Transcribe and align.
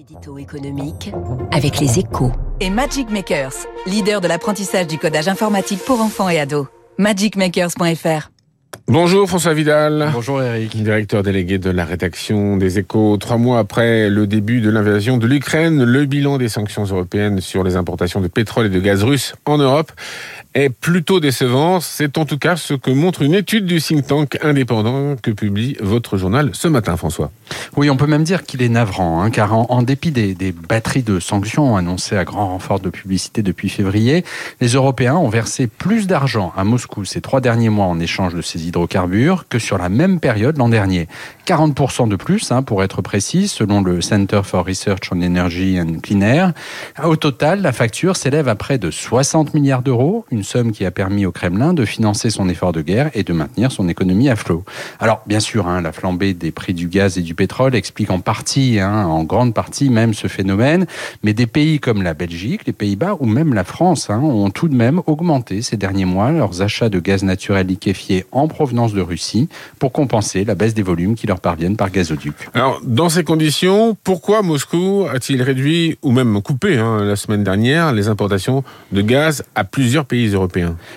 L'édito 0.00 0.38
économique 0.38 1.12
avec 1.52 1.78
les 1.78 1.98
échos. 1.98 2.32
Et 2.58 2.70
Magic 2.70 3.10
Makers, 3.10 3.52
leader 3.86 4.22
de 4.22 4.28
l'apprentissage 4.28 4.86
du 4.86 4.96
codage 4.96 5.28
informatique 5.28 5.80
pour 5.84 6.00
enfants 6.00 6.30
et 6.30 6.40
ados. 6.40 6.68
magicmakers.fr 6.96 8.30
Bonjour 8.88 9.28
François 9.28 9.52
Vidal. 9.52 10.08
Bonjour 10.14 10.42
Eric. 10.42 10.74
Directeur 10.82 11.22
délégué 11.22 11.58
de 11.58 11.68
la 11.68 11.84
rédaction 11.84 12.56
des 12.56 12.78
échos. 12.78 13.18
Trois 13.18 13.36
mois 13.36 13.58
après 13.58 14.08
le 14.08 14.26
début 14.26 14.62
de 14.62 14.70
l'invasion 14.70 15.18
de 15.18 15.26
l'Ukraine, 15.26 15.84
le 15.84 16.06
bilan 16.06 16.38
des 16.38 16.48
sanctions 16.48 16.84
européennes 16.84 17.40
sur 17.42 17.62
les 17.62 17.76
importations 17.76 18.22
de 18.22 18.28
pétrole 18.28 18.66
et 18.66 18.70
de 18.70 18.80
gaz 18.80 19.04
russe 19.04 19.34
en 19.44 19.58
Europe 19.58 19.92
est 20.54 20.70
plutôt 20.70 21.20
décevant. 21.20 21.80
C'est 21.80 22.18
en 22.18 22.24
tout 22.24 22.38
cas 22.38 22.56
ce 22.56 22.74
que 22.74 22.90
montre 22.90 23.22
une 23.22 23.34
étude 23.34 23.66
du 23.66 23.80
think 23.80 24.06
tank 24.06 24.38
indépendant 24.42 25.16
que 25.16 25.30
publie 25.30 25.76
votre 25.80 26.16
journal 26.16 26.50
ce 26.52 26.68
matin, 26.68 26.96
François. 26.96 27.30
Oui, 27.76 27.90
on 27.90 27.96
peut 27.96 28.06
même 28.06 28.24
dire 28.24 28.44
qu'il 28.44 28.62
est 28.62 28.68
navrant, 28.68 29.22
hein, 29.22 29.30
car 29.30 29.52
en, 29.52 29.82
dépit 29.82 30.10
des, 30.10 30.34
des, 30.34 30.52
batteries 30.52 31.02
de 31.02 31.20
sanctions 31.20 31.76
annoncées 31.76 32.16
à 32.16 32.24
grand 32.24 32.48
renfort 32.48 32.80
de 32.80 32.90
publicité 32.90 33.42
depuis 33.42 33.68
février, 33.68 34.24
les 34.60 34.68
Européens 34.68 35.16
ont 35.16 35.28
versé 35.28 35.66
plus 35.66 36.06
d'argent 36.06 36.52
à 36.56 36.64
Moscou 36.64 37.04
ces 37.04 37.20
trois 37.20 37.40
derniers 37.40 37.70
mois 37.70 37.86
en 37.86 38.00
échange 38.00 38.34
de 38.34 38.42
ces 38.42 38.66
hydrocarbures 38.66 39.46
que 39.48 39.58
sur 39.58 39.78
la 39.78 39.88
même 39.88 40.20
période 40.20 40.58
l'an 40.58 40.68
dernier. 40.68 41.08
40% 41.46 42.08
de 42.08 42.16
plus, 42.16 42.52
hein, 42.52 42.62
pour 42.62 42.84
être 42.84 43.02
précis, 43.02 43.48
selon 43.48 43.82
le 43.82 44.00
Center 44.00 44.42
for 44.44 44.64
Research 44.64 45.10
on 45.10 45.20
Energy 45.20 45.80
and 45.80 45.98
Clean 46.00 46.20
Air. 46.20 46.52
Au 47.02 47.16
total, 47.16 47.60
la 47.60 47.72
facture 47.72 48.16
s'élève 48.16 48.46
à 48.46 48.54
près 48.54 48.78
de 48.78 48.90
60 48.90 49.54
milliards 49.54 49.82
d'euros, 49.82 50.24
une 50.30 50.39
somme 50.42 50.72
qui 50.72 50.84
a 50.84 50.90
permis 50.90 51.26
au 51.26 51.32
Kremlin 51.32 51.74
de 51.74 51.84
financer 51.84 52.30
son 52.30 52.48
effort 52.48 52.72
de 52.72 52.82
guerre 52.82 53.10
et 53.14 53.22
de 53.22 53.32
maintenir 53.32 53.72
son 53.72 53.88
économie 53.88 54.28
à 54.28 54.36
flot. 54.36 54.64
Alors, 54.98 55.22
bien 55.26 55.40
sûr, 55.40 55.66
hein, 55.66 55.80
la 55.80 55.92
flambée 55.92 56.34
des 56.34 56.50
prix 56.50 56.74
du 56.74 56.88
gaz 56.88 57.18
et 57.18 57.22
du 57.22 57.34
pétrole 57.34 57.74
explique 57.74 58.10
en 58.10 58.20
partie, 58.20 58.78
hein, 58.80 59.06
en 59.06 59.24
grande 59.24 59.54
partie 59.54 59.90
même 59.90 60.14
ce 60.14 60.28
phénomène, 60.28 60.86
mais 61.22 61.32
des 61.32 61.46
pays 61.46 61.80
comme 61.80 62.02
la 62.02 62.14
Belgique, 62.14 62.62
les 62.66 62.72
Pays-Bas 62.72 63.16
ou 63.20 63.26
même 63.26 63.54
la 63.54 63.64
France 63.64 64.10
hein, 64.10 64.20
ont 64.20 64.50
tout 64.50 64.68
de 64.68 64.74
même 64.74 65.00
augmenté 65.06 65.62
ces 65.62 65.76
derniers 65.76 66.04
mois 66.04 66.30
leurs 66.30 66.62
achats 66.62 66.88
de 66.88 67.00
gaz 67.00 67.22
naturel 67.22 67.66
liquéfié 67.66 68.24
en 68.32 68.48
provenance 68.48 68.92
de 68.92 69.00
Russie 69.00 69.48
pour 69.78 69.92
compenser 69.92 70.44
la 70.44 70.54
baisse 70.54 70.74
des 70.74 70.82
volumes 70.82 71.14
qui 71.14 71.26
leur 71.26 71.40
parviennent 71.40 71.76
par 71.76 71.90
gazoduc. 71.90 72.34
Alors, 72.54 72.80
dans 72.84 73.08
ces 73.08 73.24
conditions, 73.24 73.96
pourquoi 74.02 74.42
Moscou 74.42 75.06
a-t-il 75.12 75.42
réduit 75.42 75.98
ou 76.02 76.12
même 76.12 76.40
coupé 76.42 76.76
la 76.76 77.16
semaine 77.16 77.44
dernière 77.44 77.92
les 77.92 78.08
importations 78.08 78.64
de 78.92 79.02
gaz 79.02 79.44
à 79.54 79.64
plusieurs 79.64 80.06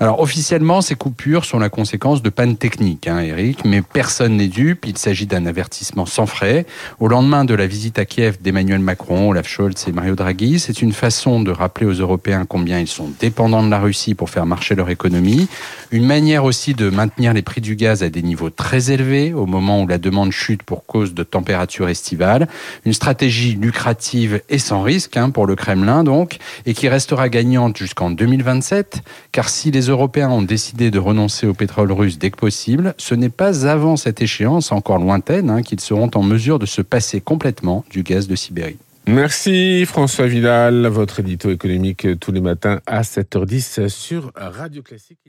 Alors, 0.00 0.20
officiellement, 0.20 0.80
ces 0.80 0.94
coupures 0.94 1.44
sont 1.44 1.58
la 1.58 1.68
conséquence 1.68 2.22
de 2.22 2.30
pannes 2.30 2.56
techniques, 2.56 3.06
hein, 3.08 3.20
Eric, 3.20 3.64
mais 3.64 3.82
personne 3.82 4.36
n'est 4.36 4.48
dupe. 4.48 4.86
Il 4.86 4.98
s'agit 4.98 5.26
d'un 5.26 5.46
avertissement 5.46 6.06
sans 6.06 6.26
frais. 6.26 6.66
Au 7.00 7.08
lendemain 7.08 7.44
de 7.44 7.54
la 7.54 7.66
visite 7.66 7.98
à 7.98 8.04
Kiev 8.04 8.38
d'Emmanuel 8.40 8.80
Macron, 8.80 9.30
Olaf 9.30 9.48
Scholz 9.48 9.86
et 9.88 9.92
Mario 9.92 10.14
Draghi, 10.14 10.58
c'est 10.58 10.82
une 10.82 10.92
façon 10.92 11.40
de 11.40 11.50
rappeler 11.50 11.86
aux 11.86 11.92
Européens 11.92 12.44
combien 12.48 12.80
ils 12.80 12.86
sont 12.86 13.10
dépendants 13.20 13.64
de 13.64 13.70
la 13.70 13.80
Russie 13.80 14.14
pour 14.14 14.30
faire 14.30 14.46
marcher 14.46 14.74
leur 14.74 14.90
économie. 14.90 15.48
Une 15.92 16.04
manière 16.04 16.44
aussi 16.44 16.74
de 16.74 16.90
maintenir 16.90 17.32
les 17.32 17.42
prix 17.42 17.60
du 17.60 17.76
gaz 17.76 18.02
à 18.02 18.08
des 18.08 18.22
niveaux 18.22 18.50
très 18.50 18.90
élevés 18.90 19.32
au 19.32 19.46
moment 19.46 19.82
où 19.82 19.86
la 19.86 19.98
demande 19.98 20.32
chute 20.32 20.64
pour 20.64 20.84
cause 20.84 21.14
de 21.14 21.22
température 21.22 21.88
estivale. 21.88 22.48
Une 22.84 22.92
stratégie 22.92 23.54
lucrative 23.54 24.42
et 24.48 24.58
sans 24.58 24.82
risque 24.82 25.16
hein, 25.16 25.30
pour 25.30 25.46
le 25.46 25.54
Kremlin 25.54 26.02
donc, 26.02 26.38
et 26.66 26.74
qui 26.74 26.88
restera 26.88 27.28
gagnante 27.28 27.76
jusqu'en 27.76 28.10
2027, 28.10 29.00
car 29.30 29.48
si 29.48 29.70
les 29.70 29.82
Européens 29.82 30.30
ont 30.30 30.42
décidé 30.42 30.90
de 30.90 30.98
renoncer 30.98 31.46
au 31.46 31.54
pétrole 31.54 31.92
russe 31.92 32.18
dès 32.18 32.30
que 32.30 32.36
possible, 32.36 32.94
ce 32.98 33.14
n'est 33.14 33.28
pas 33.28 33.68
avant 33.68 33.96
cette 33.96 34.20
échéance 34.20 34.72
encore 34.72 34.98
lointaine 34.98 35.50
hein, 35.50 35.62
qu'ils 35.62 35.80
seront 35.80 36.10
en 36.14 36.22
mesure 36.22 36.58
de 36.58 36.66
se 36.66 36.82
passer 36.82 37.20
complètement 37.20 37.84
du 37.90 38.02
gaz 38.02 38.26
de 38.26 38.34
Sibérie. 38.34 38.78
Merci 39.06 39.84
François 39.86 40.26
Vidal, 40.26 40.88
votre 40.88 41.20
édito 41.20 41.52
économique 41.52 42.18
tous 42.18 42.32
les 42.32 42.40
matins 42.40 42.80
à 42.86 43.02
7h10 43.02 43.88
sur 43.88 44.32
Radio 44.34 44.82
Classique. 44.82 45.20